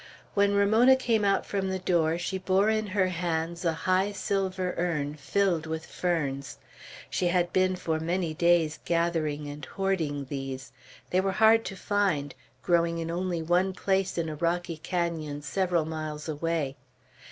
[0.33, 4.73] When Ramona came out from the door she bore in her hands a high silver
[4.75, 6.57] urn filled with ferns.
[7.07, 10.71] She had been for many days gathering and hoarding these.
[11.11, 12.33] They were hard to find,
[12.63, 16.77] growing only in one place in a rocky canon, several miles away.